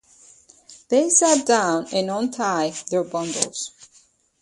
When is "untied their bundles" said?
2.09-3.71